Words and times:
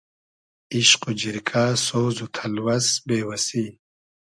ایشق 0.73 1.01
و 1.09 1.11
جیرکۂ 1.19 1.63
سۉز 1.85 2.15
و 2.23 2.27
تئلوئس 2.35 2.87
بې 3.07 3.19
وئسی 3.27 3.65